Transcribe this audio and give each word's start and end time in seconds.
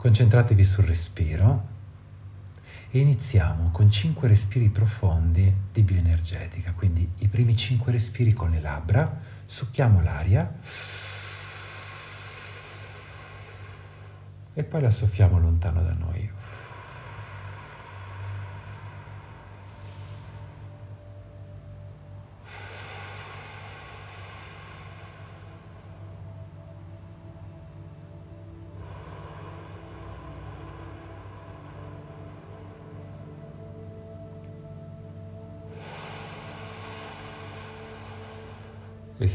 Concentratevi 0.00 0.64
sul 0.64 0.84
respiro 0.84 1.68
e 2.90 3.00
iniziamo 3.00 3.68
con 3.70 3.90
5 3.90 4.28
respiri 4.28 4.70
profondi 4.70 5.54
di 5.70 5.82
bioenergetica, 5.82 6.72
quindi 6.72 7.06
i 7.18 7.28
primi 7.28 7.54
5 7.54 7.92
respiri 7.92 8.32
con 8.32 8.48
le 8.48 8.62
labbra, 8.62 9.20
succhiamo 9.44 10.00
l'aria 10.00 10.54
e 14.54 14.64
poi 14.64 14.80
la 14.80 14.88
soffiamo 14.88 15.38
lontano 15.38 15.82
da 15.82 15.92
noi. 15.92 16.30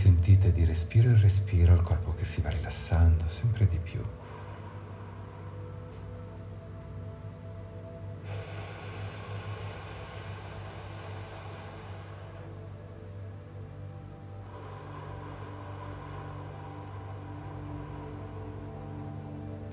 Sentite 0.06 0.52
di 0.52 0.64
respiro 0.66 1.10
in 1.10 1.20
respiro 1.20 1.74
il 1.74 1.82
corpo 1.82 2.14
che 2.14 2.26
si 2.26 2.40
va 2.40 2.50
rilassando 2.50 3.28
sempre 3.28 3.68
di 3.68 3.80
più. 3.80 4.00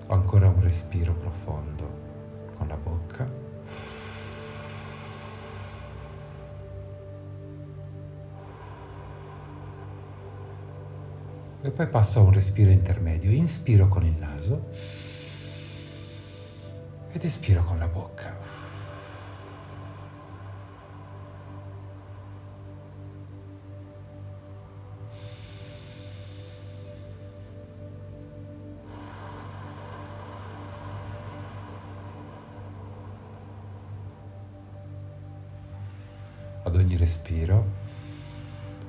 Ancora 0.06 0.48
un 0.48 0.62
respiro 0.62 1.12
profondo 1.12 2.54
con 2.56 2.68
la 2.68 2.76
bocca. 2.76 3.51
E 11.62 11.70
poi 11.70 11.86
passo 11.86 12.18
a 12.18 12.22
un 12.22 12.32
respiro 12.32 12.70
intermedio. 12.70 13.30
Inspiro 13.30 13.88
con 13.88 14.04
il 14.04 14.16
naso 14.18 14.70
ed 17.12 17.24
espiro 17.24 17.62
con 17.62 17.78
la 17.78 17.86
bocca. 17.86 18.40
Ad 36.64 36.76
ogni 36.76 36.96
respiro 36.96 37.80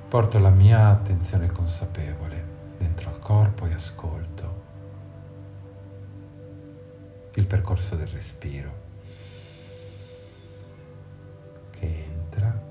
porto 0.08 0.38
la 0.40 0.52
mia 0.52 0.90
attenzione 0.90 1.48
consapevole 1.48 2.63
dentro 2.94 3.10
al 3.10 3.18
corpo 3.18 3.66
e 3.66 3.74
ascolto 3.74 4.62
il 7.34 7.48
percorso 7.48 7.96
del 7.96 8.06
respiro 8.06 8.82
che 11.72 12.06
entra 12.06 12.62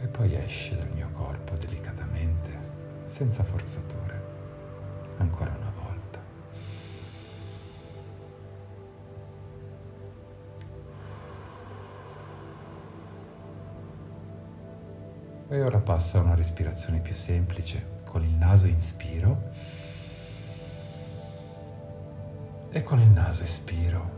e 0.00 0.06
poi 0.06 0.34
esce 0.36 0.78
dal 0.78 0.88
mio 0.94 1.10
corpo 1.12 1.54
delicatamente, 1.56 2.50
senza 3.04 3.44
forzature, 3.44 4.22
ancora 5.18 5.50
una 5.50 5.64
volta. 5.64 5.77
E 15.50 15.62
ora 15.62 15.78
passo 15.78 16.18
a 16.18 16.20
una 16.20 16.34
respirazione 16.34 17.00
più 17.00 17.14
semplice. 17.14 17.96
Con 18.04 18.22
il 18.22 18.34
naso 18.34 18.66
inspiro 18.66 19.50
e 22.70 22.82
con 22.82 23.00
il 23.00 23.08
naso 23.08 23.44
espiro. 23.44 24.10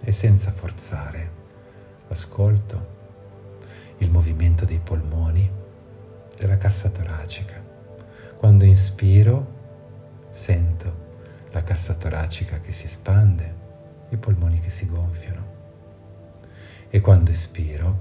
E 0.00 0.10
senza 0.10 0.50
forzare, 0.50 1.30
ascolto 2.08 2.94
il 3.98 4.10
movimento 4.10 4.64
dei 4.64 4.80
polmoni, 4.80 5.48
della 6.36 6.58
cassa 6.58 6.88
toracica. 6.90 7.62
Quando 8.36 8.64
inspiro, 8.64 9.55
Sento 10.36 11.48
la 11.52 11.62
cassa 11.62 11.94
toracica 11.94 12.60
che 12.60 12.70
si 12.70 12.84
espande, 12.84 13.54
i 14.10 14.18
polmoni 14.18 14.60
che 14.60 14.68
si 14.68 14.86
gonfiano. 14.86 15.44
E 16.90 17.00
quando 17.00 17.30
espiro, 17.30 17.98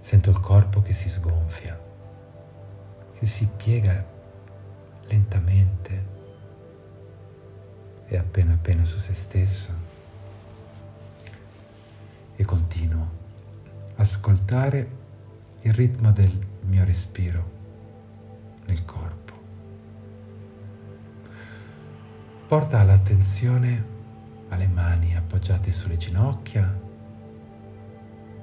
sento 0.00 0.28
il 0.28 0.38
corpo 0.38 0.82
che 0.82 0.92
si 0.92 1.08
sgonfia, 1.08 1.80
che 3.18 3.24
si 3.24 3.48
piega 3.56 4.04
lentamente 5.06 6.04
e 8.04 8.18
appena 8.18 8.52
appena 8.52 8.84
su 8.84 8.98
se 8.98 9.14
stesso. 9.14 9.72
E 12.36 12.44
continuo 12.44 13.08
a 13.96 14.02
ascoltare 14.02 14.88
il 15.62 15.72
ritmo 15.72 16.12
del 16.12 16.46
mio 16.66 16.84
respiro 16.84 17.50
nel 18.66 18.84
corpo. 18.84 19.23
Porta 22.46 22.82
l'attenzione 22.82 23.92
alle 24.50 24.66
mani 24.66 25.16
appoggiate 25.16 25.72
sulle 25.72 25.96
ginocchia 25.96 26.78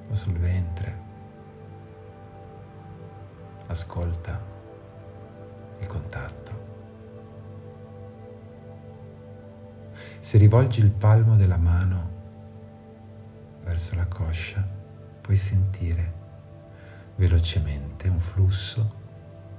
o 0.08 0.14
sul 0.16 0.36
ventre. 0.38 1.00
Ascolta 3.68 4.42
il 5.78 5.86
contatto. 5.86 6.50
Se 10.18 10.36
rivolgi 10.36 10.80
il 10.80 10.90
palmo 10.90 11.36
della 11.36 11.56
mano 11.56 12.10
verso 13.62 13.94
la 13.94 14.06
coscia, 14.06 14.66
puoi 15.20 15.36
sentire 15.36 16.12
velocemente 17.14 18.08
un 18.08 18.18
flusso 18.18 18.94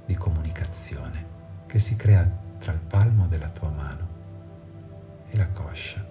di 0.05 0.15
comunicazione 0.15 1.25
che 1.65 1.79
si 1.79 1.95
crea 1.95 2.29
tra 2.59 2.73
il 2.73 2.81
palmo 2.81 3.25
della 3.27 3.49
tua 3.49 3.69
mano 3.69 4.12
e 5.33 5.37
la 5.37 5.47
coscia. 5.47 6.05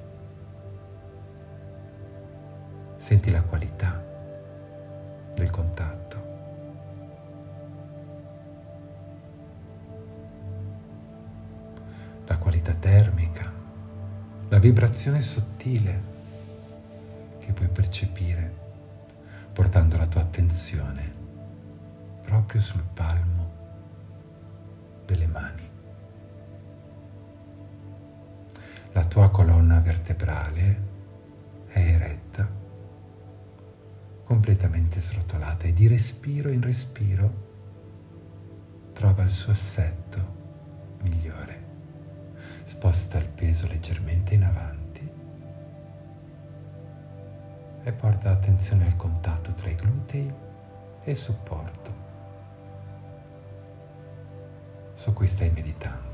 Senti 2.97 3.31
la 3.31 3.43
qualità 3.43 4.03
del 5.35 5.51
contatto. 5.51 6.31
La 12.27 12.37
qualità 12.39 12.73
termica, 12.75 13.53
la 14.49 14.59
vibrazione 14.59 15.21
sottile 15.21 16.11
che 17.39 17.53
puoi 17.53 17.69
percepire 17.69 18.61
portando 19.53 19.97
la 19.97 20.07
tua 20.07 20.23
attenzione 20.23 21.21
proprio 22.23 22.61
sul 22.61 22.83
palmo 22.95 23.51
delle 25.05 25.27
mani. 25.27 25.72
La 28.93 29.05
tua 29.05 29.31
colonna 29.31 29.81
vertebrale 29.81 30.91
è 31.67 31.79
eretta, 31.79 32.47
completamente 34.25 35.01
srotolata 35.01 35.65
e 35.65 35.73
di 35.73 35.87
respiro 35.87 36.51
in 36.51 36.61
respiro 36.61 37.51
trova 38.93 39.23
il 39.23 39.31
suo 39.31 39.53
assetto 39.53 40.41
migliore. 41.03 41.61
Sposta 42.65 43.19
il 43.19 43.29
peso 43.29 43.67
leggermente 43.67 44.35
in 44.35 44.45
avanti 44.45 45.11
e 47.85 47.93
porta 47.93 48.31
attenzione 48.31 48.87
al 48.87 48.97
contatto 48.97 49.53
tra 49.55 49.69
i 49.69 49.75
glutei 49.75 50.33
e 51.03 51.11
il 51.11 51.17
supporto 51.17 52.01
su 54.95 55.13
cui 55.13 55.27
stai 55.27 55.51
meditando. 55.51 56.12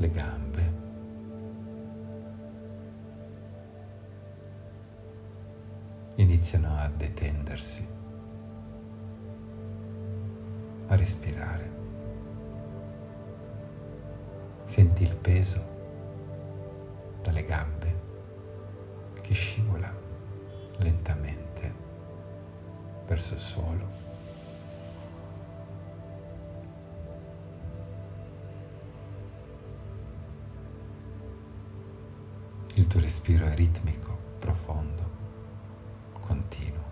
Le 0.00 0.10
gambe. 0.10 0.78
Iniziano 6.14 6.74
a 6.76 6.88
detendersi, 6.88 7.86
a 10.86 10.94
respirare. 10.96 11.78
Senti 14.64 15.02
il 15.02 15.16
peso 15.16 15.78
dalle 17.22 17.44
gambe 17.44 18.00
che 19.20 19.34
scivola 19.34 19.92
lentamente 20.78 21.74
verso 23.06 23.34
il 23.34 23.40
suolo. 23.40 24.09
Il 32.80 32.86
tuo 32.86 33.00
respiro 33.00 33.44
è 33.44 33.54
ritmico, 33.54 34.16
profondo, 34.38 35.10
continuo. 36.18 36.82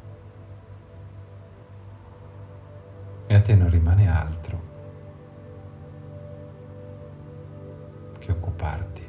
E 3.27 3.35
a 3.35 3.41
te 3.41 3.55
non 3.55 3.71
rimane 3.71 4.07
altro 4.07 4.63
che 8.19 8.31
occuparti 8.31 9.09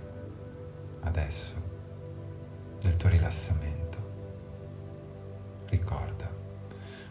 adesso 1.01 1.61
del 2.79 2.95
tuo 2.95 3.09
rilassamento. 3.09 3.97
Ricorda, 5.65 6.31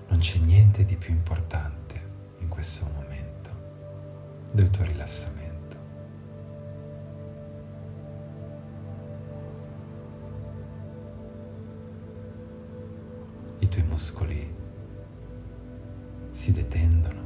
non 0.08 0.18
c'è 0.18 0.38
niente 0.38 0.86
di 0.86 0.96
più 0.96 1.12
importante 1.12 2.00
in 2.38 2.48
questo 2.48 2.86
momento 2.86 3.50
del 4.50 4.70
tuo 4.70 4.84
rilassamento. 4.84 5.37
I 13.68 13.70
tuoi 13.70 13.84
muscoli 13.84 14.54
si 16.30 16.52
detendono, 16.52 17.20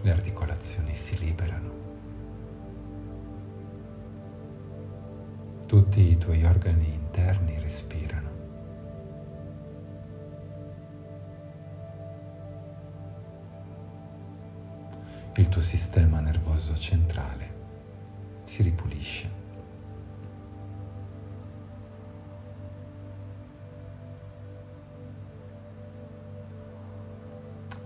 le 0.00 0.10
articolazioni 0.10 0.96
si 0.96 1.16
liberano. 1.18 1.70
Tutti 5.66 6.00
i 6.10 6.18
tuoi 6.18 6.42
organi 6.42 6.92
interni 6.92 7.56
respirano. 7.60 8.30
Il 15.36 15.48
tuo 15.48 15.62
sistema 15.62 16.18
nervoso 16.18 16.74
centrale 16.74 17.54
si 18.42 18.64
ripulisce. 18.64 19.43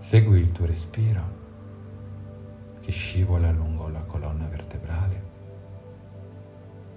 Segui 0.09 0.39
il 0.39 0.51
tuo 0.51 0.65
respiro 0.65 1.21
che 2.79 2.89
scivola 2.89 3.51
lungo 3.51 3.89
la 3.89 4.01
colonna 4.01 4.47
vertebrale 4.47 5.23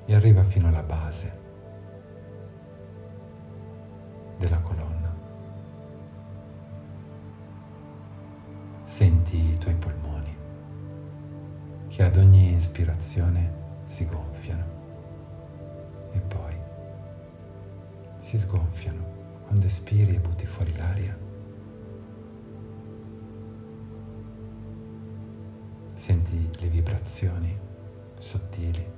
e 0.07 0.15
arriva 0.15 0.43
fino 0.45 0.69
alla 0.69 0.83
base 0.83 1.41
della 4.39 4.57
colonna. 4.61 5.15
Senti 8.85 9.37
i 9.37 9.59
tuoi 9.59 9.75
polmoni 9.75 10.37
che 11.89 12.03
ad 12.05 12.17
ogni 12.17 12.55
ispirazione 12.55 13.53
si 13.83 14.07
gonfiano 14.07 14.65
e 16.13 16.19
poi 16.19 16.57
si 18.17 18.39
sgonfiano 18.39 19.05
quando 19.45 19.67
espiri 19.67 20.15
e 20.15 20.19
butti 20.19 20.47
fuori 20.47 20.75
l'aria. 20.75 21.32
Senti 26.33 26.61
le 26.63 26.69
vibrazioni 26.69 27.59
sottili 28.19 28.91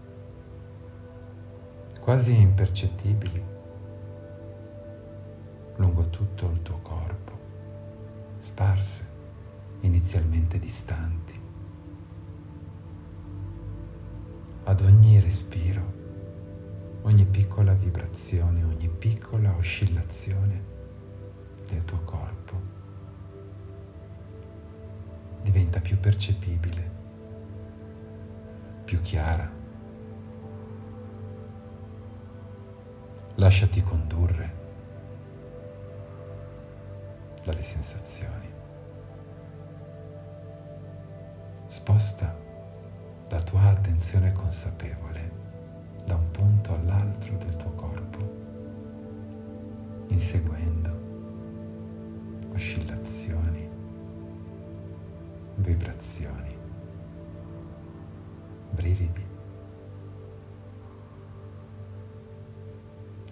quasi 2.00 2.40
impercettibili 2.40 3.44
lungo 5.76 6.08
tutto 6.10 6.48
il 6.50 6.62
tuo 6.62 6.78
corpo, 6.78 7.32
sparse, 8.36 9.08
inizialmente 9.80 10.60
distanti. 10.60 11.40
Ad 14.62 14.80
ogni 14.82 15.18
respiro, 15.18 15.92
ogni 17.02 17.24
piccola 17.24 17.72
vibrazione, 17.72 18.62
ogni 18.62 18.88
piccola 18.88 19.56
oscillazione 19.56 20.62
del 21.66 21.84
tuo 21.84 21.98
corpo 22.04 22.60
diventa 25.42 25.80
più 25.80 25.98
percepibile, 25.98 26.93
più 28.84 29.00
chiara 29.00 29.62
Lasciati 33.36 33.82
condurre 33.82 34.54
dalle 37.42 37.62
sensazioni. 37.62 38.48
Sposta 41.66 42.32
la 43.28 43.42
tua 43.42 43.62
attenzione 43.62 44.32
consapevole 44.32 45.32
da 46.04 46.14
un 46.14 46.30
punto 46.30 46.74
all'altro 46.74 47.36
del 47.36 47.56
tuo 47.56 47.70
corpo, 47.70 48.18
inseguendo 50.06 51.02
oscillazioni, 52.52 53.68
vibrazioni, 55.56 56.53
brividi. 58.74 59.32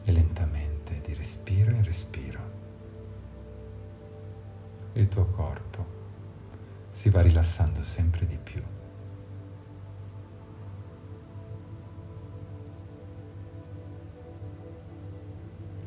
e 0.05 0.11
lentamente 0.11 1.01
di 1.01 1.15
respiro 1.15 1.71
in 1.71 1.85
respiro 1.85 2.41
il 4.95 5.09
tuo 5.09 5.27
corpo 5.27 5.87
si 6.91 7.09
va 7.09 7.23
rilassando 7.23 7.83
sempre 7.83 8.27
di 8.27 8.37
più. 8.37 8.63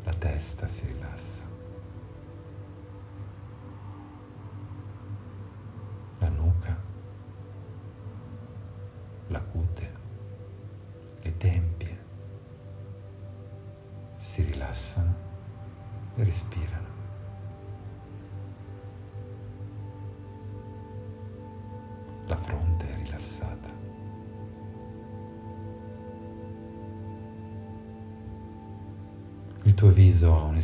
La 0.04 0.13
testa 0.13 0.68
si 0.68 0.88
rilassa. 0.88 1.45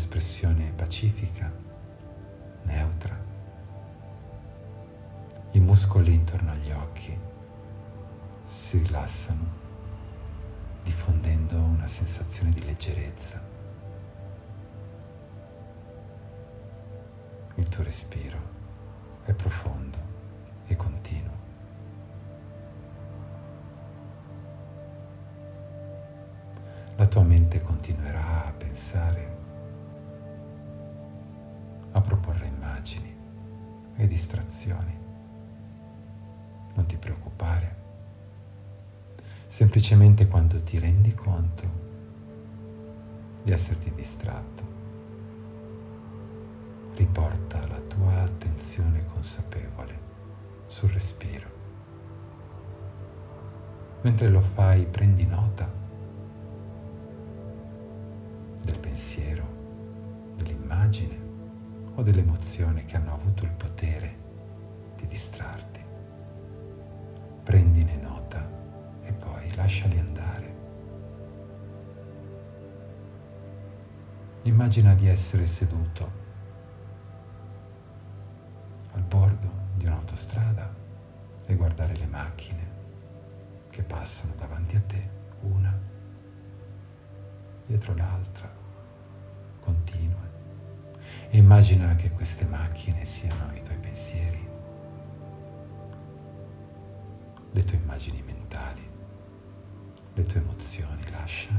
Un'espressione 0.02 0.72
pacifica, 0.76 1.52
neutra. 2.64 3.16
I 5.52 5.60
muscoli 5.60 6.16
intorno 6.16 6.50
agli 6.50 6.72
occhi 6.72 7.16
si 8.44 8.80
rilassano, 8.80 9.46
diffondendo 10.82 11.56
una 11.56 11.86
sensazione 11.86 12.50
di 12.50 12.66
leggerezza. 12.66 13.40
Il 17.56 17.70
tuo 17.70 17.84
respiro 17.84 18.40
è 19.26 19.34
profondo 19.34 20.00
e 20.66 20.76
continuo. 20.76 21.40
La 26.96 27.06
tua 27.06 27.22
mente 27.22 27.62
continuerà 27.62 28.46
a 28.46 28.52
pensare, 28.52 29.41
proporre 32.02 32.48
immagini 32.48 33.16
e 33.96 34.08
distrazioni. 34.08 34.98
Non 36.74 36.86
ti 36.86 36.98
preoccupare. 36.98 37.80
Semplicemente 39.48 40.28
quando 40.28 40.62
ti 40.64 40.80
rendi 40.80 41.14
conto 41.14 41.80
di 43.44 43.52
esserti 43.52 43.92
distratto, 43.92 44.64
riporta 46.96 47.68
la 47.68 47.80
tua 47.82 48.22
attenzione 48.22 49.06
consapevole 49.06 50.00
sul 50.68 50.90
respiro. 50.90 51.50
Mentre 54.02 54.30
lo 54.30 54.42
fai 54.42 54.86
prendi 54.86 55.26
nota 55.26 55.70
del 58.64 58.80
pensiero, 58.80 59.44
dell'immagine 60.36 61.21
o 61.96 62.02
delle 62.04 62.22
emozioni 62.22 62.86
che 62.86 62.96
hanno 62.96 63.14
avuto 63.14 63.44
il 63.44 63.52
potere 63.52 64.20
di 64.96 65.06
distrarti. 65.06 65.80
Prendine 67.44 67.96
nota 67.98 68.48
e 69.04 69.12
poi 69.14 69.54
lasciali 69.56 69.98
andare. 69.98 70.60
Immagina 74.44 74.94
di 74.96 75.08
essere 75.08 75.46
seduto 75.46 76.20
al 78.94 79.02
bordo 79.02 79.50
di 79.76 79.86
un'autostrada 79.86 80.74
e 81.46 81.56
guardare 81.56 81.96
le 81.96 82.08
macchine 82.08 82.70
che 83.70 83.84
passano 83.84 84.34
davanti 84.36 84.76
a 84.76 84.82
te, 84.82 85.10
una 85.42 85.80
dietro 87.66 87.96
l'altra, 87.96 88.52
continue 89.62 90.31
Immagina 91.34 91.96
che 91.96 92.12
queste 92.12 92.44
macchine 92.44 93.06
siano 93.06 93.56
i 93.56 93.62
tuoi 93.62 93.78
pensieri, 93.78 94.46
le 97.52 97.64
tue 97.64 97.78
immagini 97.78 98.22
mentali, 98.22 98.86
le 100.14 100.26
tue 100.26 100.42
emozioni, 100.42 101.10
lascia 101.10 101.54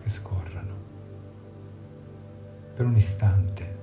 che 0.00 0.08
scorrano. 0.08 0.74
Per 2.74 2.86
un 2.86 2.96
istante 2.96 3.78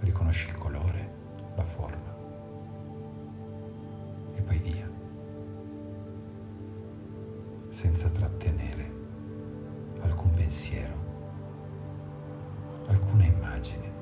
riconosci 0.00 0.48
il 0.48 0.56
colore, 0.56 1.14
la 1.54 1.64
forma. 1.64 2.16
E 4.34 4.40
poi 4.40 4.58
via, 4.60 4.90
senza 7.68 8.08
trattenere 8.08 8.92
alcun 10.00 10.30
pensiero, 10.30 10.99
alcuna 13.00 13.24
immagine 13.24 13.92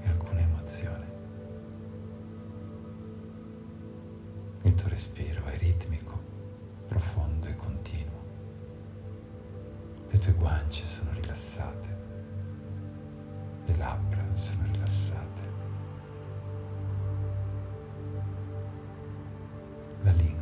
e 0.00 0.08
alcuna 0.08 0.40
emozione. 0.40 1.14
Il 4.62 4.74
tuo 4.74 4.88
respiro 4.88 5.44
è 5.44 5.56
ritmico, 5.56 6.20
profondo 6.88 7.46
e 7.46 7.56
continuo. 7.56 8.24
Le 10.08 10.18
tue 10.18 10.32
guance 10.32 10.84
sono 10.84 11.12
rilassate, 11.12 11.96
le 13.66 13.76
labbra 13.76 14.24
sono 14.34 14.64
rilassate. 14.72 15.24
La 20.02 20.12
lingua 20.12 20.35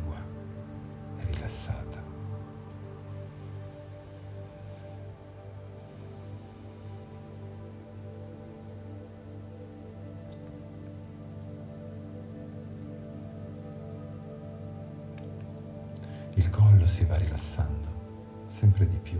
Collo 16.85 16.97
si 16.97 17.05
va 17.05 17.15
rilassando 17.15 18.43
sempre 18.45 18.85
di 18.85 18.99
più. 18.99 19.19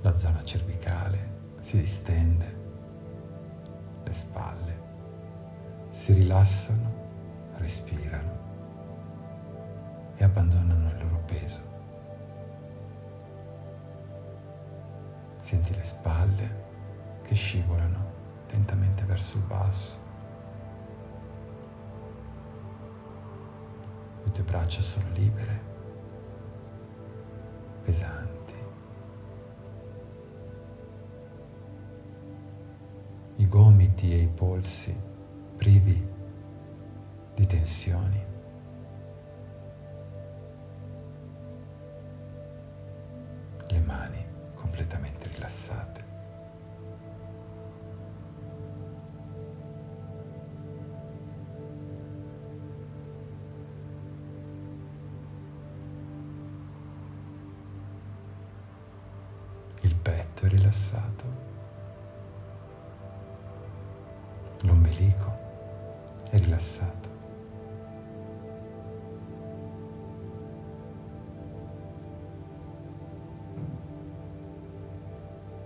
La 0.00 0.14
zona 0.16 0.44
cervicale 0.44 1.56
si 1.58 1.78
distende, 1.78 2.56
le 4.04 4.12
spalle 4.12 4.80
si 5.90 6.12
rilassano, 6.12 6.92
respirano 7.56 8.36
e 10.14 10.22
abbandonano 10.22 10.88
il 10.90 10.98
loro 11.02 11.20
peso. 11.26 11.60
Senti 15.42 15.74
le 15.74 15.82
spalle 15.82 16.66
che 17.22 17.34
scivolano 17.34 18.12
lentamente 18.50 19.02
verso 19.04 19.38
il 19.38 19.44
basso. 19.44 20.07
Le 24.28 24.34
tue 24.34 24.44
braccia 24.44 24.82
sono 24.82 25.06
libere, 25.14 25.60
pesanti. 27.82 28.54
I 33.36 33.48
gomiti 33.48 34.12
e 34.12 34.18
i 34.18 34.28
polsi 34.28 34.94
privi 35.56 36.06
di 37.34 37.46
tensioni. 37.46 38.27
Il 59.88 59.96
petto 59.96 60.44
è 60.44 60.48
rilassato. 60.50 61.24
L'ombelico 64.60 65.38
è 66.28 66.38
rilassato. 66.38 67.08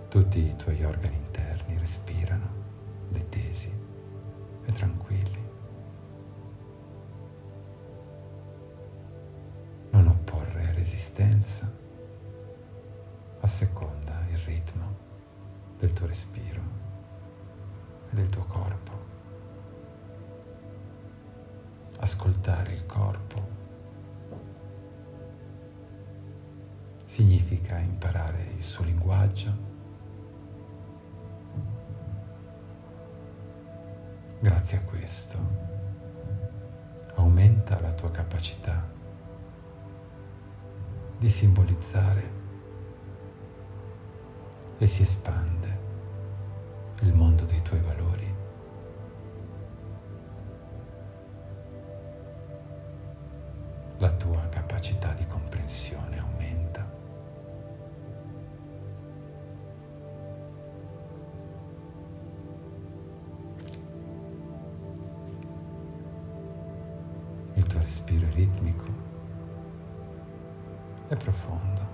Tutti 0.07 0.39
i 0.39 0.55
tuoi 0.55 0.81
organi 0.85 1.17
interni 1.17 1.77
respirano 1.77 2.47
detesi 3.09 3.73
e 4.63 4.71
tranquilli. 4.71 5.49
Non 9.89 10.07
opporre 10.07 10.71
resistenza, 10.71 11.69
asseconda 13.41 14.11
il 14.11 14.12
ritmo 14.43 14.95
del 15.77 15.93
tuo 15.93 16.07
respiro 16.07 16.61
e 18.09 18.15
del 18.15 18.29
tuo 18.29 18.43
corpo. 18.45 18.91
Ascoltare 21.99 22.73
il 22.73 22.85
corpo 22.85 23.47
significa 27.05 27.77
imparare 27.77 28.53
il 28.55 28.63
suo 28.63 28.83
linguaggio. 28.83 29.71
Grazie 34.39 34.77
a 34.77 34.81
questo 34.81 35.71
aumenta 37.15 37.79
la 37.79 37.93
tua 37.93 38.11
capacità 38.11 38.91
di 41.17 41.29
simbolizzare 41.29 42.42
e 44.83 44.87
si 44.87 45.01
espande 45.01 45.79
il 47.03 47.13
mondo 47.13 47.45
dei 47.45 47.61
tuoi 47.61 47.79
valori. 47.79 48.35
La 53.99 54.11
tua 54.11 54.45
capacità 54.49 55.13
di 55.13 55.25
comprensione 55.25 56.19
aumenta. 56.19 56.91
Il 67.53 67.63
tuo 67.63 67.79
respiro 67.79 68.27
è 68.27 68.31
ritmico 68.33 68.87
e 71.07 71.15
profondo. 71.15 71.92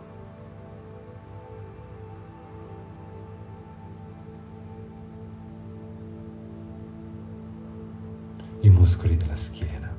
Muscoli 8.89 9.17
della 9.17 9.35
schiena 9.35 9.95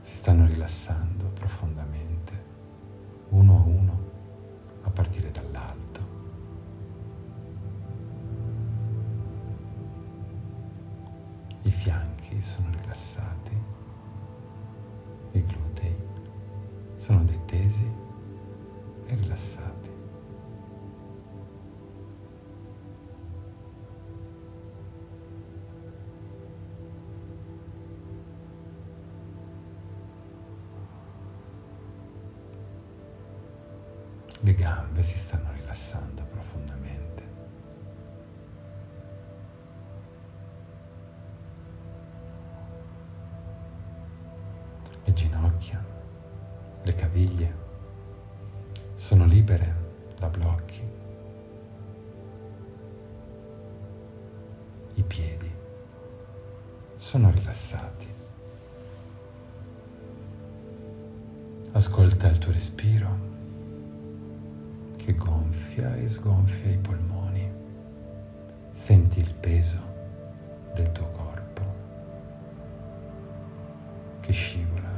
si 0.00 0.14
stanno 0.14 0.46
rilassando 0.46 1.24
profondamente, 1.34 2.44
uno 3.30 3.56
a 3.56 3.62
uno, 3.62 4.10
a 4.82 4.90
partire 4.90 5.32
dall'alto. 5.32 6.00
I 11.62 11.70
fianchi 11.72 12.40
sono 12.40 12.70
rilassati, 12.80 13.60
i 15.32 15.44
glutei 15.44 15.96
sono 16.94 17.24
detesi 17.24 17.90
e 19.06 19.14
rilassati. 19.16 19.95
Le 34.40 34.54
gambe 34.54 35.02
si 35.02 35.16
stanno 35.18 35.50
rilassando 35.52 36.22
profondamente. 36.24 37.24
Le 45.04 45.12
ginocchia, 45.12 45.84
le 46.82 46.94
caviglie 46.94 47.54
sono 48.94 49.24
libere 49.24 49.74
da 50.18 50.28
blocchi. 50.28 50.82
I 54.94 55.02
piedi 55.02 55.54
sono 56.96 57.30
rilassati. 57.30 58.06
Ascolta 61.72 62.28
il 62.28 62.38
tuo 62.38 62.52
respiro 62.52 63.35
che 65.06 65.14
gonfia 65.14 65.94
e 65.94 66.08
sgonfia 66.08 66.68
i 66.68 66.78
polmoni. 66.78 67.48
Senti 68.72 69.20
il 69.20 69.32
peso 69.34 69.78
del 70.74 70.90
tuo 70.90 71.06
corpo 71.10 71.62
che 74.18 74.32
scivola 74.32 74.90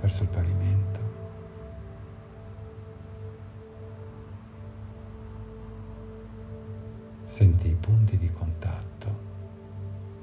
verso 0.00 0.24
il 0.24 0.28
pavimento. 0.30 1.00
Senti 7.22 7.68
i 7.68 7.76
punti 7.76 8.18
di 8.18 8.30
contatto 8.30 9.16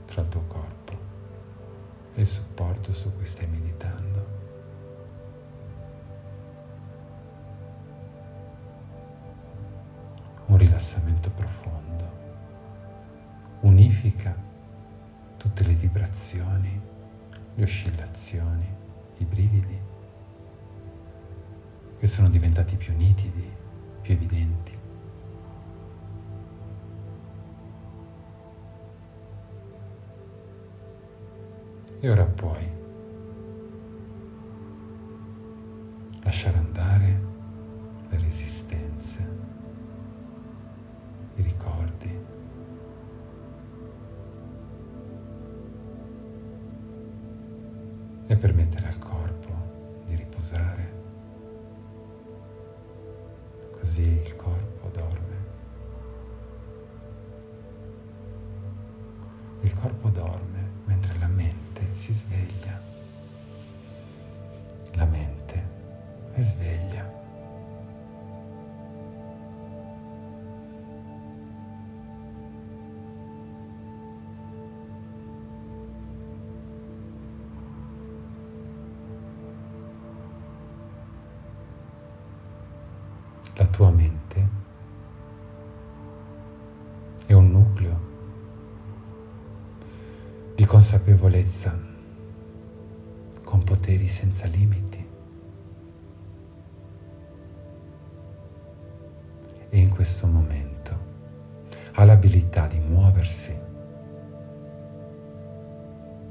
tra 0.03 0.21
il 0.21 0.27
tuo 0.27 0.43
corpo 0.47 0.97
e 2.13 2.19
il 2.19 2.27
supporto 2.27 2.91
su 2.91 3.15
cui 3.15 3.25
stai 3.25 3.47
meditando. 3.47 4.08
Rilassamento 10.79 11.29
profondo 11.31 12.17
unifica 13.61 14.33
tutte 15.35 15.65
le 15.65 15.73
vibrazioni, 15.73 16.81
le 17.55 17.63
oscillazioni, 17.63 18.65
i 19.17 19.25
brividi 19.25 19.77
che 21.99 22.07
sono 22.07 22.29
diventati 22.29 22.77
più 22.77 22.95
nitidi, 22.95 23.51
più 24.01 24.13
evidenti. 24.13 24.77
E 31.99 32.09
ora 32.09 32.23
puoi 32.23 32.65
lasciare 36.21 36.57
andare 36.57 37.21
le 38.09 38.17
resistenze, 38.17 39.27
i 41.39 41.41
ricordi. 41.41 42.17
E 48.27 48.35
permettere 48.35 48.87
al 48.87 48.99
corpo 48.99 49.49
di 50.05 50.15
riposare. 50.15 50.97
Così 53.71 54.01
il 54.01 54.35
corpo 54.35 54.89
dorme. 54.89 55.37
Il 59.61 59.73
corpo 59.73 60.09
dorme 60.09 60.69
mentre 60.85 61.17
la 61.17 61.27
mente 61.27 61.87
si 61.93 62.13
sveglia. 62.13 62.79
La 64.93 65.05
mente 65.05 65.67
è 66.33 66.41
sveglia. 66.41 67.28
Tua 83.79 83.91
mente 83.91 84.49
è 87.27 87.31
un 87.31 87.49
nucleo 87.49 87.99
di 90.53 90.65
consapevolezza 90.65 91.79
con 93.41 93.63
poteri 93.63 94.05
senza 94.09 94.47
limiti. 94.47 95.07
E 99.69 99.79
in 99.79 99.89
questo 99.91 100.27
momento 100.27 100.97
ha 101.93 102.03
l'abilità 102.03 102.67
di 102.67 102.79
muoversi 102.79 103.57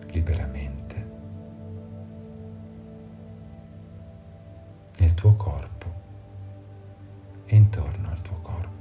liberamente 0.08 1.10
nel 4.98 5.14
tuo 5.14 5.32
corpo 5.32 5.77
intorno 7.56 8.10
al 8.10 8.22
tuo 8.22 8.36
corpo. 8.40 8.78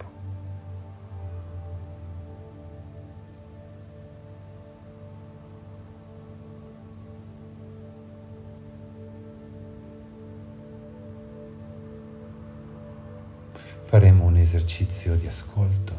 faremo 13.87 14.25
un 14.25 14.35
esercizio 14.35 15.15
di 15.15 15.27
ascolto 15.27 15.93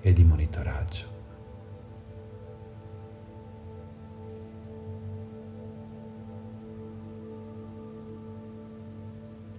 e 0.00 0.14
di 0.14 0.24
monitoraggio. 0.24 1.17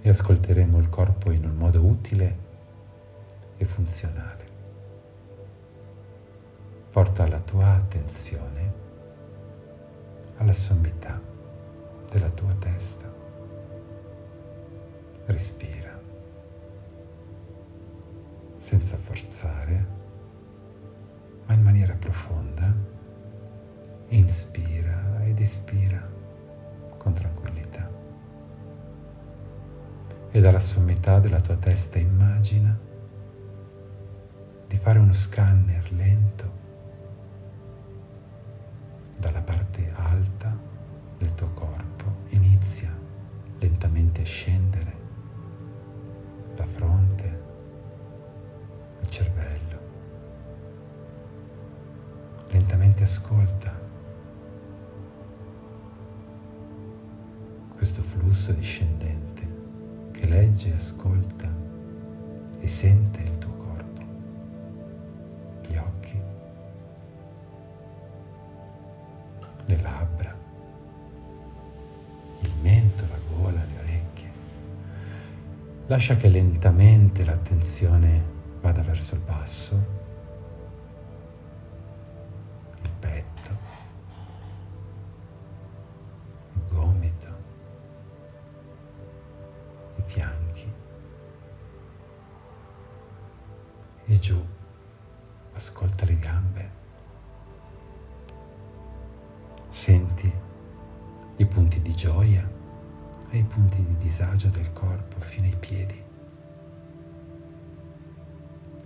Ascolteremo 0.09 0.79
il 0.79 0.89
corpo 0.89 1.29
in 1.29 1.45
un 1.45 1.55
modo 1.55 1.85
utile 1.85 2.37
e 3.57 3.63
funzionale. 3.63 4.43
Porta 6.89 7.27
la 7.27 7.39
tua 7.39 7.73
attenzione 7.75 8.73
alla 10.37 10.53
sommità 10.53 11.21
della 12.11 12.31
tua 12.31 12.53
testa. 12.55 13.13
Respira 15.25 16.01
senza 18.57 18.97
forzare, 18.97 19.85
ma 21.45 21.53
in 21.53 21.61
maniera 21.61 21.93
profonda. 21.93 22.73
Inspira 24.07 25.23
ed 25.23 25.39
espira 25.39 26.03
con 26.97 27.13
tranquillità. 27.13 27.98
E 30.31 30.39
dalla 30.39 30.59
sommità 30.59 31.19
della 31.19 31.41
tua 31.41 31.55
testa 31.55 31.97
immagina 31.97 32.77
di 34.67 34.77
fare 34.77 34.99
uno 34.99 35.11
scanner 35.11 35.91
lento 35.91 36.57
dalla 39.17 39.41
parte 39.41 39.91
alta 39.95 40.55
del 41.17 41.33
tuo 41.33 41.49
corpo. 41.53 42.05
Inizia 42.29 42.95
lentamente 43.57 44.21
a 44.21 44.25
scendere 44.25 44.97
la 46.55 46.65
fronte, 46.65 47.41
il 49.01 49.09
cervello. 49.09 49.79
Lentamente 52.49 53.03
ascolta 53.03 53.77
questo 57.75 58.01
flusso 58.01 58.51
discendente 58.51 59.28
che 60.19 60.27
legge, 60.27 60.73
ascolta 60.75 61.49
e 62.59 62.67
sente 62.67 63.21
il 63.21 63.37
tuo 63.37 63.53
corpo, 63.53 64.01
gli 65.65 65.77
occhi, 65.77 66.21
le 69.65 69.81
labbra, 69.81 70.35
il 72.41 72.51
mento, 72.61 73.05
la 73.09 73.17
gola, 73.33 73.63
le 73.63 73.79
orecchie. 73.79 74.29
Lascia 75.87 76.17
che 76.17 76.27
lentamente 76.27 77.23
l'attenzione 77.23 78.21
vada 78.59 78.81
verso 78.81 79.15
il 79.15 79.21
basso, 79.21 79.97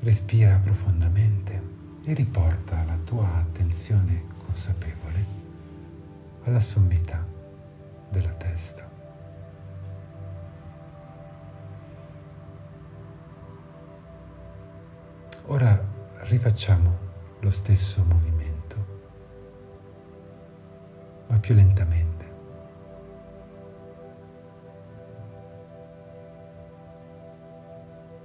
Respira 0.04 0.60
profondamente 0.62 1.62
e 2.04 2.14
riporta 2.14 2.84
la 2.84 2.98
tua 3.06 3.36
attenzione 3.36 4.26
consapevole 4.44 5.26
alla 6.44 6.60
sommità 6.60 7.26
della 8.10 8.34
testa. 8.34 8.86
Ora 15.46 15.82
rifacciamo 16.24 16.98
lo 17.40 17.50
stesso 17.50 18.04
movimento, 18.04 18.86
ma 21.28 21.40
più 21.40 21.56
lentamente. 21.56 22.32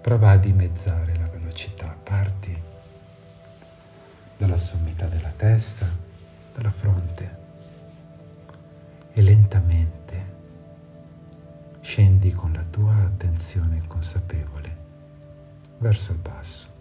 Prova 0.01 0.31
a 0.31 0.37
dimezzare 0.39 1.18
velocità, 1.39 1.97
parti 2.03 2.57
dalla 4.37 4.57
sommità 4.57 5.07
della 5.07 5.31
testa, 5.31 5.87
dalla 6.55 6.71
fronte 6.71 7.37
e 9.13 9.23
lentamente 9.23 10.37
scendi 11.81 12.33
con 12.33 12.53
la 12.53 12.65
tua 12.65 12.95
attenzione 12.95 13.83
consapevole 13.87 14.77
verso 15.79 16.13
il 16.13 16.19
basso. 16.19 16.77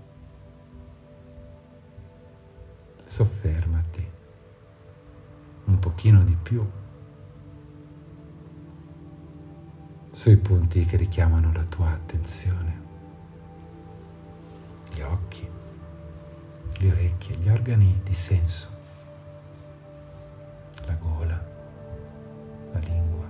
Soffermati 3.05 4.05
un 5.65 5.79
pochino 5.79 6.23
di 6.23 6.35
più 6.41 6.69
sui 10.11 10.37
punti 10.37 10.83
che 10.85 10.97
richiamano 10.97 11.51
la 11.53 11.63
tua 11.63 11.91
attenzione 11.91 12.87
gli 14.97 15.01
occhi, 15.01 15.47
le 16.79 16.91
orecchie, 16.91 17.36
gli 17.36 17.49
organi 17.49 18.01
di 18.03 18.15
senso, 18.15 18.67
la 20.86 20.93
gola, 20.95 21.45
la 22.71 22.79
lingua, 22.79 23.25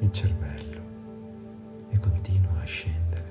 il 0.00 0.12
cervello 0.12 0.80
e 1.88 1.98
continua 2.00 2.60
a 2.60 2.64
scendere. 2.64 3.30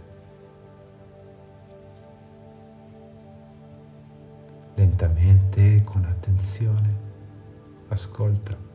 Lentamente, 4.74 5.84
con 5.84 6.06
attenzione, 6.06 6.96
ascolta. 7.90 8.71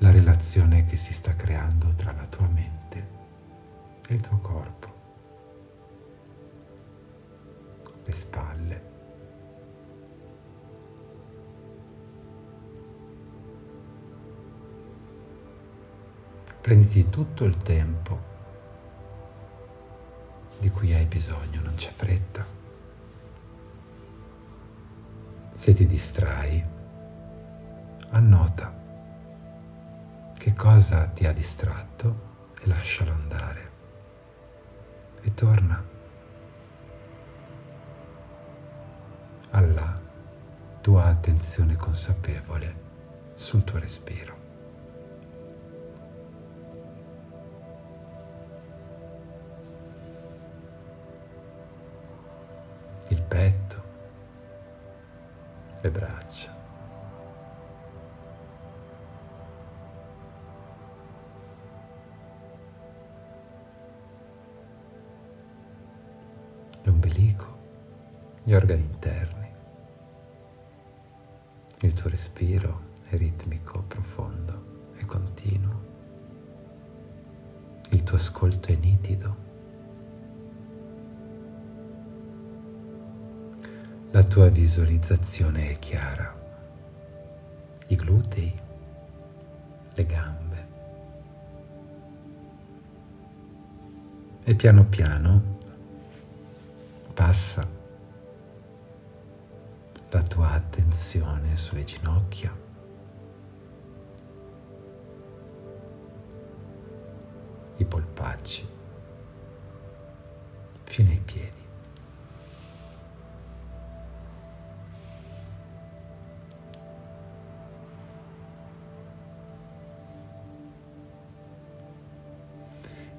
La 0.00 0.10
relazione 0.10 0.84
che 0.84 0.96
si 0.96 1.12
sta 1.12 1.34
creando 1.34 1.94
tra 1.94 2.12
la 2.12 2.24
tua 2.24 2.46
mente 2.46 3.08
e 4.08 4.14
il 4.14 4.20
tuo 4.20 4.38
corpo, 4.38 4.94
le 8.04 8.12
spalle. 8.12 8.88
Prenditi 16.60 17.08
tutto 17.08 17.44
il 17.44 17.56
tempo 17.58 18.28
di 20.60 20.70
cui 20.70 20.94
hai 20.94 21.04
bisogno, 21.04 21.60
non 21.62 21.74
c'è 21.74 21.90
fretta. 21.90 22.44
Se 25.52 25.72
ti 25.74 25.86
distrai, 25.86 26.64
annota 28.10 28.79
che 30.40 30.54
cosa 30.54 31.04
ti 31.08 31.26
ha 31.26 31.34
distratto 31.34 32.54
e 32.62 32.66
lascialo 32.66 33.12
andare. 33.12 33.70
E 35.20 35.34
torna 35.34 35.84
alla 39.50 40.00
tua 40.80 41.04
attenzione 41.04 41.76
consapevole 41.76 42.74
sul 43.34 43.64
tuo 43.64 43.78
respiro. 43.78 44.38
Il 53.08 53.20
petto, 53.20 53.79
ritmico, 73.30 73.82
profondo 73.82 74.88
e 74.96 75.04
continuo. 75.04 75.88
Il 77.90 78.02
tuo 78.02 78.16
ascolto 78.16 78.68
è 78.68 78.76
nitido. 78.76 79.48
La 84.10 84.24
tua 84.24 84.48
visualizzazione 84.48 85.70
è 85.70 85.78
chiara. 85.78 86.36
I 87.86 87.96
glutei, 87.96 88.60
le 89.94 90.06
gambe. 90.06 90.68
E 94.42 94.54
piano 94.54 94.84
piano 94.86 95.58
passa 97.14 97.66
la 100.10 100.22
tua 100.22 100.50
attenzione 100.50 101.54
sulle 101.54 101.84
ginocchia. 101.84 102.59
I 107.80 107.84
polpacci 107.86 108.68
fino 110.84 111.08
ai 111.08 111.20
piedi. 111.24 111.58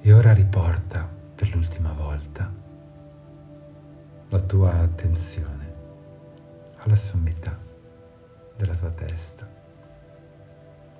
E 0.00 0.12
ora 0.12 0.32
riporta 0.32 1.08
per 1.34 1.52
l'ultima 1.54 1.92
volta 1.92 2.52
la 4.28 4.40
tua 4.40 4.78
attenzione 4.78 5.74
alla 6.76 6.96
sommità 6.96 7.58
della 8.56 8.74
tua 8.74 8.90
testa. 8.90 9.48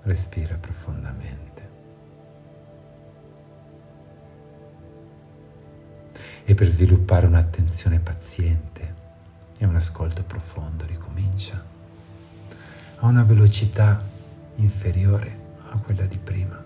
Respira 0.03 0.57
profondamente. 0.57 1.72
E 6.45 6.55
per 6.55 6.69
sviluppare 6.69 7.27
un'attenzione 7.27 7.99
paziente 8.01 8.95
e 9.59 9.65
un 9.65 9.77
ascolto 9.77 10.23
profondo 10.25 10.85
ricomincia 10.87 11.63
a 12.97 13.07
una 13.07 13.23
velocità 13.23 14.05
inferiore 14.57 15.39
a 15.71 15.79
quella 15.79 16.05
di 16.07 16.19
prima. 16.19 16.63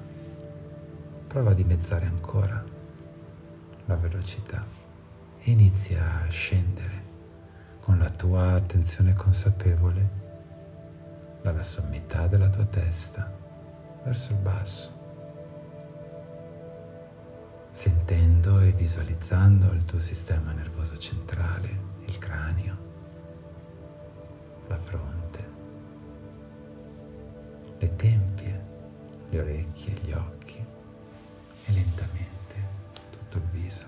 Prova 1.26 1.50
a 1.50 1.54
dimezzare 1.54 2.06
ancora 2.06 2.64
la 3.84 3.96
velocità 3.96 4.64
e 5.38 5.50
inizia 5.50 6.22
a 6.22 6.28
scendere 6.28 7.04
con 7.80 7.98
la 7.98 8.10
tua 8.10 8.52
attenzione 8.52 9.14
consapevole 9.14 10.10
dalla 11.42 11.62
sommità 11.62 12.26
della 12.26 12.48
tua 12.48 12.64
testa 12.64 13.32
verso 14.02 14.32
il 14.32 14.38
basso, 14.38 14.95
sentendo 17.76 18.58
e 18.60 18.72
visualizzando 18.72 19.70
il 19.72 19.84
tuo 19.84 19.98
sistema 19.98 20.50
nervoso 20.52 20.96
centrale, 20.96 21.68
il 22.06 22.16
cranio, 22.16 22.76
la 24.66 24.78
fronte, 24.78 25.44
le 27.76 27.96
tempie, 27.96 28.64
le 29.28 29.40
orecchie, 29.40 29.92
gli 30.02 30.10
occhi 30.12 30.56
e 30.56 31.72
lentamente 31.72 32.54
tutto 33.10 33.36
il 33.36 33.44
viso. 33.50 33.84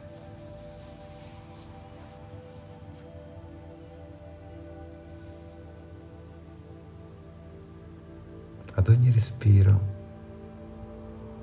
Ad 8.74 8.86
ogni 8.86 9.10
respiro 9.10 9.80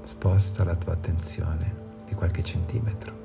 sposta 0.04 0.64
la 0.64 0.76
tua 0.76 0.94
attenzione 0.94 1.85
di 2.06 2.14
qualche 2.14 2.44
centimetro. 2.44 3.24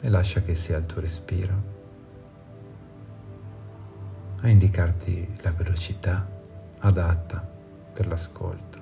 E 0.00 0.08
lascia 0.08 0.42
che 0.42 0.54
sia 0.54 0.76
il 0.76 0.86
tuo 0.86 1.00
respiro 1.00 1.72
a 4.40 4.48
indicarti 4.48 5.38
la 5.40 5.52
velocità 5.52 6.28
adatta 6.80 7.46
per 7.92 8.06
l'ascolto. 8.06 8.73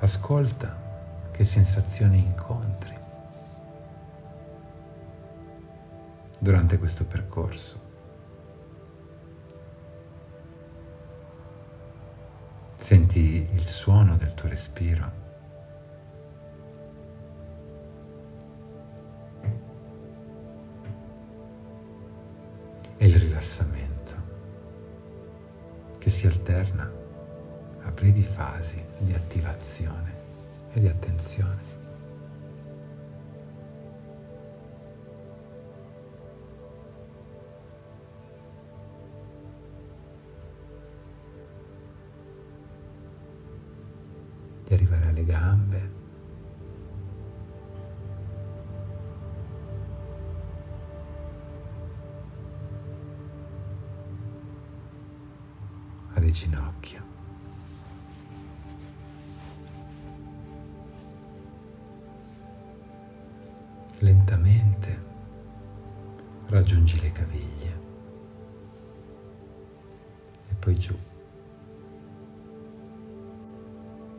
Ascolta 0.00 0.76
che 1.32 1.44
sensazioni 1.44 2.18
incontri 2.18 2.96
durante 6.38 6.78
questo 6.78 7.04
percorso. 7.04 7.86
Senti 12.76 13.48
il 13.52 13.66
suono 13.66 14.16
del 14.16 14.34
tuo 14.34 14.48
respiro. 14.48 15.26
E 22.96 23.06
il 23.06 23.14
rilassamento 23.16 24.14
che 25.98 26.08
si 26.08 26.26
alterna 26.26 27.07
brevi 27.98 28.22
fasi 28.22 28.80
di 28.98 29.12
attivazione 29.12 30.14
e 30.72 30.80
di 30.80 30.86
attenzione. 30.86 31.76
di 44.64 44.74
arrivare 44.74 45.06
alle 45.08 45.24
gambe. 45.24 45.90
alle 56.12 56.30
ginocchia. 56.30 57.17
Lentamente 64.28 65.04
raggiungi 66.48 67.00
le 67.00 67.12
caviglie 67.12 67.80
e 70.50 70.54
poi 70.58 70.78
giù. 70.78 70.94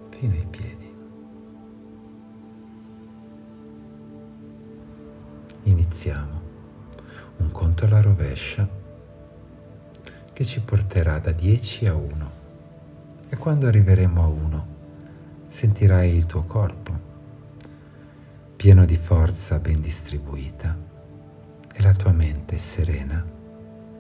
fino 0.10 0.34
ai 0.34 0.48
piedi. 0.50 0.94
Iniziamo 5.64 6.42
un 7.38 7.52
conto 7.52 7.86
alla 7.86 8.02
rovescia 8.02 8.68
che 10.34 10.44
ci 10.44 10.60
porterà 10.60 11.20
da 11.20 11.32
10 11.32 11.86
a 11.86 11.94
1 11.94 12.32
e 13.30 13.38
quando 13.38 13.68
arriveremo 13.68 14.24
a 14.24 14.28
1 14.28 14.68
sentirai 15.48 16.16
il 16.16 16.26
tuo 16.26 16.44
corpo 16.44 16.79
pieno 18.60 18.84
di 18.84 18.98
forza 18.98 19.58
ben 19.58 19.80
distribuita 19.80 20.78
e 21.74 21.82
la 21.82 21.94
tua 21.94 22.12
mente 22.12 22.58
serena 22.58 23.26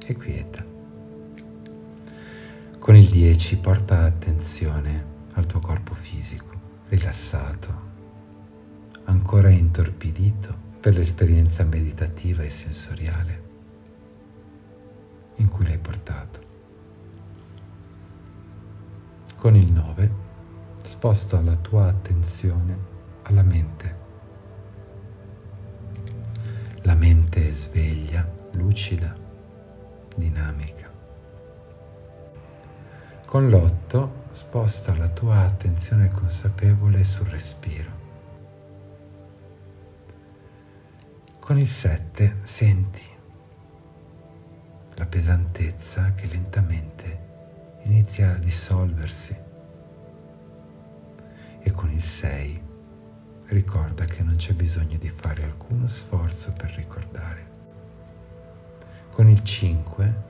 e 0.06 0.14
quieta. 0.18 0.66
Con 2.78 2.98
il 2.98 3.08
10 3.08 3.58
porta 3.60 4.04
attenzione 4.04 5.06
al 5.36 5.46
tuo 5.46 5.62
corpo 5.62 5.94
fisico, 5.94 6.52
rilassato, 6.90 7.74
ancora 9.06 9.48
intorpidito 9.48 10.54
per 10.82 10.94
l'esperienza 10.94 11.64
meditativa 11.64 12.44
e 12.44 12.50
sensoriale 12.50 13.44
in 15.36 15.48
cui 15.48 15.68
l'hai 15.68 15.80
portato. 15.80 16.40
Con 19.38 19.56
il 19.56 19.72
9 19.72 20.12
sposto 20.82 21.42
la 21.42 21.56
tua 21.56 21.88
attenzione 21.88 22.78
alla 23.22 23.44
mente. 23.44 23.99
La 26.90 26.96
mente 26.96 27.54
sveglia, 27.54 28.28
lucida, 28.54 29.16
dinamica. 30.16 30.92
Con 33.28 33.48
l'8 33.48 34.10
sposta 34.32 34.98
la 34.98 35.08
tua 35.10 35.42
attenzione 35.42 36.10
consapevole 36.10 37.04
sul 37.04 37.28
respiro. 37.28 37.92
Con 41.40 41.60
il 41.60 41.68
7 41.68 42.38
senti 42.42 43.06
la 44.96 45.06
pesantezza 45.06 46.14
che 46.16 46.26
lentamente 46.26 47.28
inizia 47.84 48.32
a 48.32 48.40
dissolversi 48.40 49.38
e 51.60 51.72
con 51.72 51.92
il 51.92 52.02
6 52.02 52.69
ricorda 53.50 54.06
che 54.06 54.24
non 54.24 54.36
c'è 54.36 54.54
bisogno 54.54 54.98
di 54.98 55.10
fare 55.10 55.44
alcuno 55.44 55.88
sforzo 55.88 56.52
per 56.52 56.72
ricordare. 56.76 57.48
Con 59.12 59.28
il 59.30 59.44
5 59.44 60.28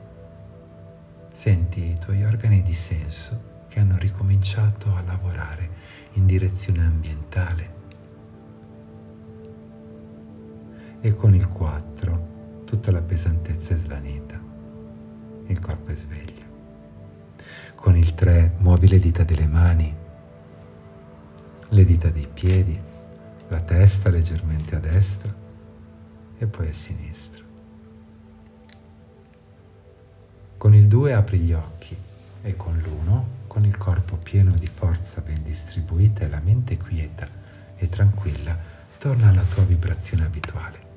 Senti 1.32 1.92
i 1.92 1.98
tuoi 1.98 2.26
organi 2.26 2.62
di 2.62 2.74
senso 2.74 3.64
che 3.70 3.80
hanno 3.80 3.96
ricominciato 3.98 4.94
a 4.94 5.02
lavorare 5.06 5.70
in 6.16 6.26
direzione 6.26 6.84
ambientale. 6.84 7.78
E 11.00 11.16
con 11.16 11.34
il 11.34 11.48
4 11.48 12.64
tutta 12.66 12.92
la 12.92 13.02
pesantezza 13.02 13.74
è 13.74 13.78
svanita, 13.78 14.38
il 15.46 15.60
corpo 15.60 15.92
è 15.92 15.94
sveglio. 15.94 16.44
Con 17.76 17.96
il 17.96 18.14
3 18.14 18.56
muovi 18.58 18.90
le 18.90 19.00
dita 19.00 19.24
delle 19.24 19.48
mani, 19.48 19.96
le 21.70 21.86
dita 21.86 22.10
dei 22.10 22.28
piedi, 22.28 22.78
la 23.50 23.60
testa 23.62 24.10
leggermente 24.10 24.76
a 24.76 24.80
destra 24.80 25.34
e 26.38 26.46
poi 26.46 26.70
a 26.70 26.74
sinistra. 26.74 27.44
Con 30.58 30.74
il 30.74 30.88
2 30.88 31.14
apri 31.14 31.40
gli 31.40 31.54
occhi 31.54 31.96
e 32.42 32.56
con 32.56 32.78
l'1, 32.78 33.48
con 33.48 33.66
il 33.66 33.78
corpo 33.78 34.18
pieno 34.18 34.52
di 34.52 34.68
forza 34.68 35.22
ben 35.22 35.44
distribuita 35.44 36.24
e 36.24 36.30
la 36.30 36.42
mente 36.44 36.78
quieta 36.78 37.28
e 37.76 37.90
tranquilla, 37.90 38.58
torna 38.98 39.30
alla 39.30 39.44
tua 39.44 39.64
vibrazione 39.64 40.26
abituale. 40.26 40.89